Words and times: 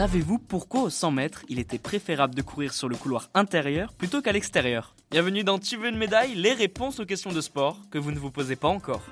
Savez-vous 0.00 0.38
pourquoi 0.38 0.82
au 0.82 0.88
100 0.88 1.10
mètres, 1.10 1.44
il 1.50 1.58
était 1.58 1.78
préférable 1.78 2.34
de 2.34 2.40
courir 2.40 2.72
sur 2.72 2.88
le 2.88 2.96
couloir 2.96 3.28
intérieur 3.34 3.92
plutôt 3.92 4.22
qu'à 4.22 4.32
l'extérieur? 4.32 4.94
Bienvenue 5.10 5.44
dans 5.44 5.58
Tu 5.58 5.76
veux 5.76 5.90
une 5.90 5.98
médaille 5.98 6.34
Les 6.36 6.54
réponses 6.54 7.00
aux 7.00 7.04
questions 7.04 7.32
de 7.32 7.40
sport 7.42 7.76
que 7.90 7.98
vous 7.98 8.10
ne 8.10 8.18
vous 8.18 8.30
posez 8.30 8.56
pas 8.56 8.68
encore. 8.68 9.02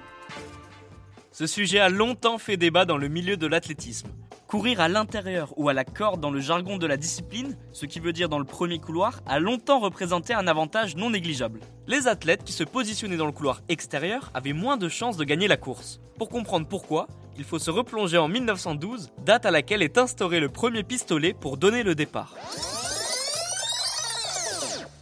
Ce 1.30 1.46
sujet 1.46 1.78
a 1.78 1.90
longtemps 1.90 2.38
fait 2.38 2.56
débat 2.56 2.86
dans 2.86 2.96
le 2.96 3.08
milieu 3.08 3.36
de 3.36 3.46
l'athlétisme. 3.46 4.08
Courir 4.48 4.80
à 4.80 4.88
l'intérieur 4.88 5.52
ou 5.58 5.68
à 5.68 5.74
la 5.74 5.84
corde 5.84 6.22
dans 6.22 6.30
le 6.30 6.40
jargon 6.40 6.78
de 6.78 6.86
la 6.86 6.96
discipline, 6.96 7.54
ce 7.70 7.84
qui 7.84 8.00
veut 8.00 8.14
dire 8.14 8.30
dans 8.30 8.38
le 8.38 8.46
premier 8.46 8.78
couloir, 8.78 9.20
a 9.26 9.40
longtemps 9.40 9.78
représenté 9.78 10.32
un 10.32 10.46
avantage 10.46 10.96
non 10.96 11.10
négligeable. 11.10 11.60
Les 11.86 12.08
athlètes 12.08 12.44
qui 12.44 12.54
se 12.54 12.64
positionnaient 12.64 13.18
dans 13.18 13.26
le 13.26 13.32
couloir 13.32 13.60
extérieur 13.68 14.30
avaient 14.32 14.54
moins 14.54 14.78
de 14.78 14.88
chances 14.88 15.18
de 15.18 15.24
gagner 15.24 15.48
la 15.48 15.58
course. 15.58 16.00
Pour 16.16 16.30
comprendre 16.30 16.66
pourquoi, 16.66 17.08
il 17.36 17.44
faut 17.44 17.58
se 17.58 17.70
replonger 17.70 18.16
en 18.16 18.28
1912, 18.28 19.10
date 19.22 19.44
à 19.44 19.50
laquelle 19.50 19.82
est 19.82 19.98
instauré 19.98 20.40
le 20.40 20.48
premier 20.48 20.82
pistolet 20.82 21.34
pour 21.34 21.58
donner 21.58 21.82
le 21.82 21.94
départ. 21.94 22.34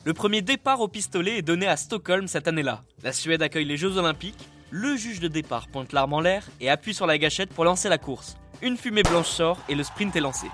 Le 0.02 0.12
premier 0.12 0.42
départ 0.42 0.80
au 0.80 0.88
pistolet 0.88 1.38
est 1.38 1.42
donné 1.42 1.68
à 1.68 1.76
Stockholm 1.76 2.26
cette 2.26 2.48
année-là. 2.48 2.82
La 3.04 3.12
Suède 3.12 3.42
accueille 3.42 3.64
les 3.64 3.76
Jeux 3.76 3.96
Olympiques, 3.96 4.48
le 4.70 4.96
juge 4.96 5.20
de 5.20 5.28
départ 5.28 5.68
pointe 5.68 5.92
l'arme 5.92 6.14
en 6.14 6.20
l'air 6.20 6.44
et 6.60 6.68
appuie 6.68 6.94
sur 6.94 7.06
la 7.06 7.16
gâchette 7.16 7.50
pour 7.50 7.64
lancer 7.64 7.88
la 7.88 7.98
course. 7.98 8.36
Une 8.62 8.78
fumée 8.78 9.02
blanche 9.02 9.28
sort 9.28 9.58
et 9.68 9.74
le 9.74 9.82
sprint 9.82 10.16
est 10.16 10.20
lancé. 10.20 10.46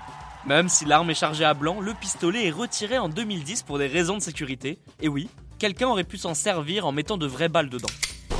Même 0.45 0.67
si 0.67 0.83
l'arme 0.83 1.09
est 1.09 1.15
chargée 1.15 1.45
à 1.45 1.53
blanc, 1.53 1.79
le 1.79 1.93
pistolet 1.93 2.47
est 2.47 2.51
retiré 2.51 2.97
en 2.97 3.07
2010 3.07 3.63
pour 3.63 3.77
des 3.77 3.87
raisons 3.87 4.17
de 4.17 4.21
sécurité. 4.21 4.77
Et 5.01 5.07
oui, 5.07 5.29
quelqu'un 5.57 5.87
aurait 5.87 6.03
pu 6.03 6.17
s'en 6.17 6.33
servir 6.33 6.85
en 6.85 6.91
mettant 6.91 7.17
de 7.17 7.25
vraies 7.25 7.47
balles 7.47 7.69
dedans. 7.69 7.87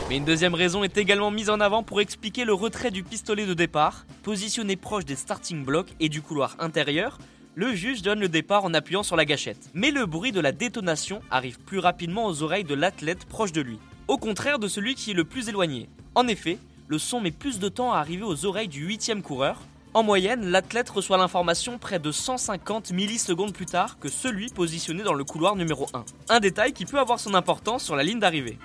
Mais 0.10 0.18
une 0.18 0.26
deuxième 0.26 0.54
raison 0.54 0.84
est 0.84 0.98
également 0.98 1.32
mise 1.32 1.50
en 1.50 1.62
avant 1.62 1.82
pour 1.82 2.02
expliquer 2.02 2.44
le 2.44 2.54
retrait 2.54 2.92
du 2.92 3.04
pistolet 3.04 3.46
de 3.46 3.54
départ. 3.54 4.06
Positionné 4.22 4.76
proche 4.76 5.06
des 5.06 5.16
starting 5.16 5.64
blocks 5.64 5.94
et 6.02 6.10
du 6.10 6.22
couloir 6.22 6.58
intérieur, 6.60 7.18
le 7.56 7.74
juge 7.74 8.02
donne 8.02 8.20
le 8.20 8.28
départ 8.28 8.66
en 8.66 8.74
appuyant 8.74 9.04
sur 9.04 9.16
la 9.16 9.24
gâchette. 9.24 9.70
Mais 9.74 9.92
le 9.92 10.06
bruit 10.06 10.34
de 10.34 10.42
la 10.42 10.52
détonation 10.52 11.22
arrive 11.32 11.60
plus 11.60 11.80
rapidement 11.80 12.26
aux 12.26 12.44
oreilles 12.44 12.66
de 12.66 12.76
l'athlète 12.76 13.24
proche 13.26 13.54
de 13.54 13.62
lui, 13.62 13.80
au 14.10 14.18
contraire 14.18 14.60
de 14.60 14.68
celui 14.68 14.96
qui 14.96 15.12
est 15.12 15.16
le 15.16 15.24
plus 15.24 15.48
éloigné. 15.48 15.88
En 16.16 16.28
effet, 16.28 16.58
le 16.88 16.98
son 16.98 17.22
met 17.22 17.32
plus 17.32 17.60
de 17.60 17.70
temps 17.70 17.94
à 17.94 17.98
arriver 17.98 18.24
aux 18.24 18.46
oreilles 18.46 18.68
du 18.68 18.86
huitième 18.86 19.22
coureur. 19.22 19.58
En 19.94 20.04
moyenne, 20.04 20.48
l'athlète 20.48 20.90
reçoit 20.90 21.18
l'information 21.18 21.78
près 21.78 22.00
de 22.00 22.12
150 22.12 22.92
millisecondes 22.92 23.54
plus 23.54 23.66
tard 23.66 24.00
que 24.00 24.10
celui 24.10 24.50
positionné 24.50 25.04
dans 25.04 25.14
le 25.14 25.24
couloir 25.24 25.56
numéro 25.56 25.88
1. 25.94 26.04
Un 26.30 26.40
détail 26.40 26.74
qui 26.74 26.86
peut 26.86 27.00
avoir 27.00 27.20
son 27.20 27.36
importance 27.36 27.84
sur 27.84 27.96
la 27.96 28.04
ligne 28.04 28.20
d'arrivée. 28.20 28.58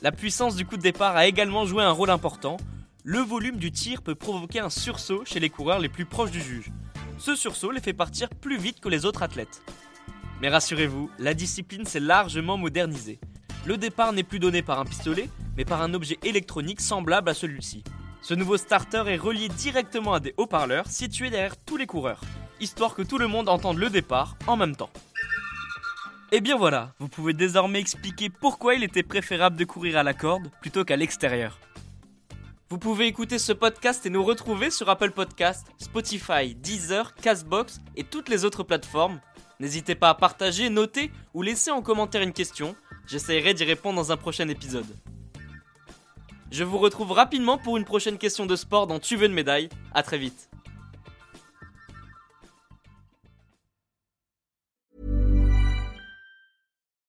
La 0.00 0.10
puissance 0.10 0.56
du 0.56 0.64
coup 0.64 0.76
de 0.76 0.82
départ 0.82 1.16
a 1.16 1.26
également 1.26 1.64
joué 1.64 1.84
un 1.84 1.90
rôle 1.90 2.10
important. 2.10 2.56
Le 3.04 3.18
volume 3.18 3.56
du 3.56 3.70
tir 3.70 4.02
peut 4.02 4.14
provoquer 4.14 4.60
un 4.60 4.70
sursaut 4.70 5.24
chez 5.24 5.38
les 5.38 5.50
coureurs 5.50 5.78
les 5.78 5.88
plus 5.88 6.06
proches 6.06 6.30
du 6.30 6.40
juge. 6.40 6.72
Ce 7.18 7.36
sursaut 7.36 7.70
les 7.70 7.80
fait 7.80 7.92
partir 7.92 8.28
plus 8.30 8.58
vite 8.58 8.80
que 8.80 8.88
les 8.88 9.04
autres 9.04 9.22
athlètes. 9.22 9.62
Mais 10.40 10.48
rassurez-vous, 10.48 11.08
la 11.20 11.34
discipline 11.34 11.84
s'est 11.84 12.00
largement 12.00 12.56
modernisée. 12.56 13.20
Le 13.64 13.76
départ 13.76 14.12
n'est 14.12 14.24
plus 14.24 14.40
donné 14.40 14.60
par 14.62 14.80
un 14.80 14.84
pistolet, 14.84 15.28
mais 15.56 15.64
par 15.64 15.82
un 15.82 15.94
objet 15.94 16.18
électronique 16.22 16.80
semblable 16.80 17.28
à 17.28 17.34
celui-ci. 17.34 17.84
Ce 18.20 18.34
nouveau 18.34 18.56
starter 18.56 19.04
est 19.08 19.16
relié 19.16 19.48
directement 19.48 20.14
à 20.14 20.20
des 20.20 20.34
haut-parleurs 20.36 20.86
situés 20.86 21.30
derrière 21.30 21.56
tous 21.56 21.76
les 21.76 21.86
coureurs, 21.86 22.20
histoire 22.60 22.94
que 22.94 23.02
tout 23.02 23.18
le 23.18 23.26
monde 23.26 23.48
entende 23.48 23.78
le 23.78 23.90
départ 23.90 24.36
en 24.46 24.56
même 24.56 24.76
temps. 24.76 24.90
Et 26.30 26.40
bien 26.40 26.56
voilà, 26.56 26.94
vous 26.98 27.08
pouvez 27.08 27.34
désormais 27.34 27.80
expliquer 27.80 28.30
pourquoi 28.30 28.74
il 28.74 28.84
était 28.84 29.02
préférable 29.02 29.56
de 29.56 29.64
courir 29.64 29.98
à 29.98 30.02
la 30.02 30.14
corde 30.14 30.50
plutôt 30.60 30.84
qu'à 30.84 30.96
l'extérieur. 30.96 31.58
Vous 32.70 32.78
pouvez 32.78 33.06
écouter 33.06 33.38
ce 33.38 33.52
podcast 33.52 34.06
et 34.06 34.10
nous 34.10 34.24
retrouver 34.24 34.70
sur 34.70 34.88
Apple 34.88 35.10
Podcast, 35.10 35.66
Spotify, 35.76 36.54
Deezer, 36.54 37.14
Castbox 37.16 37.80
et 37.96 38.04
toutes 38.04 38.30
les 38.30 38.46
autres 38.46 38.62
plateformes. 38.62 39.20
N'hésitez 39.60 39.94
pas 39.94 40.08
à 40.08 40.14
partager, 40.14 40.70
noter 40.70 41.10
ou 41.34 41.42
laisser 41.42 41.70
en 41.70 41.82
commentaire 41.82 42.22
une 42.22 42.32
question. 42.32 42.74
J'essaierai 43.06 43.52
d'y 43.52 43.64
répondre 43.64 43.96
dans 43.96 44.10
un 44.10 44.16
prochain 44.16 44.48
épisode. 44.48 44.96
Je 46.52 46.64
vous 46.64 46.76
retrouve 46.76 47.12
rapidement 47.12 47.56
pour 47.56 47.78
une 47.78 47.86
prochaine 47.86 48.18
question 48.18 48.44
de 48.44 48.56
sport 48.56 48.86
dans 48.86 48.98
Tu 48.98 49.16
veux 49.16 49.24
une 49.24 49.32
médaille. 49.32 49.70
À 49.94 50.02
très 50.02 50.18
vite. 50.18 50.51